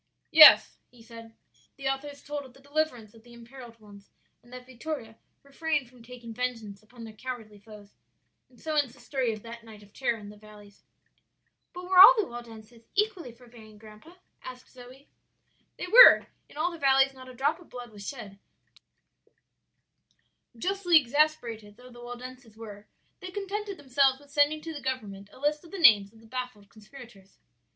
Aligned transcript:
"Yes," 0.31 0.79
he 0.89 1.03
said, 1.03 1.35
"the 1.77 1.87
author 1.87 2.07
has 2.07 2.23
told 2.23 2.43
of 2.43 2.53
the 2.55 2.59
deliverance 2.59 3.13
of 3.13 3.21
the 3.21 3.33
imperilled 3.33 3.79
ones, 3.79 4.09
and 4.41 4.51
that 4.51 4.65
Vittoria 4.65 5.15
refrained 5.43 5.87
from 5.89 6.01
taking 6.01 6.33
vengeance 6.33 6.81
upon 6.81 7.03
their 7.03 7.13
cowardly 7.13 7.59
foes; 7.59 7.93
and 8.49 8.59
so 8.59 8.73
ends 8.73 8.95
the 8.95 8.99
story 8.99 9.31
of 9.31 9.43
that 9.43 9.63
night 9.63 9.83
of 9.83 9.93
terror 9.93 10.17
in 10.17 10.29
the 10.29 10.37
valleys." 10.37 10.85
"But 11.71 11.83
were 11.83 11.99
all 11.99 12.15
the 12.17 12.25
Waldenses 12.25 12.87
equally 12.95 13.31
forbearing, 13.31 13.77
grandpa?" 13.77 14.15
asked 14.41 14.71
Zoe. 14.71 15.07
"They 15.77 15.85
were; 15.85 16.25
in 16.49 16.57
all 16.57 16.71
the 16.71 16.79
valleys 16.79 17.13
not 17.13 17.29
a 17.29 17.35
drop 17.35 17.59
of 17.59 17.69
blood 17.69 17.91
was 17.91 18.07
shed; 18.09 18.39
justly 20.57 20.97
exasperated 20.99 21.77
though 21.77 21.91
the 21.91 22.01
Waldenses 22.03 22.57
were, 22.57 22.87
they 23.19 23.29
contented 23.29 23.77
themselves 23.77 24.17
with 24.19 24.31
sending 24.31 24.61
to 24.61 24.73
the 24.73 24.81
government 24.81 25.29
a 25.31 25.37
list 25.39 25.63
of 25.63 25.69
the 25.69 25.77
names 25.77 26.11
of 26.11 26.21
the 26.21 26.25
baffled 26.25 26.69
conspirators. 26.69 27.37